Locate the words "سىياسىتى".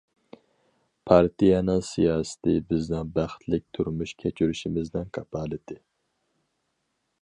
1.89-2.55